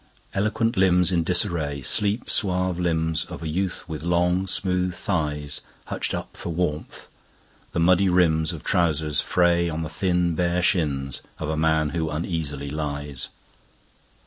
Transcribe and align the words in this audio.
Eloquent 0.33 0.75
limbsIn 0.77 1.23
disarraySleep 1.23 2.27
suave 2.27 2.79
limbs 2.79 3.23
of 3.25 3.43
a 3.43 3.47
youth 3.47 3.87
with 3.87 4.01
long, 4.01 4.47
smooth 4.47 4.95
thighsHutched 4.95 6.15
up 6.15 6.35
for 6.35 6.49
warmth; 6.49 7.05
the 7.73 7.79
muddy 7.79 8.07
rimsOf 8.07 8.63
trousers 8.63 9.21
frayOn 9.21 9.83
the 9.83 9.89
thin 9.89 10.33
bare 10.33 10.63
shins 10.63 11.21
of 11.37 11.49
a 11.49 11.55
man 11.55 11.89
who 11.89 12.09
uneasily 12.09 12.71
lies. 12.71 13.29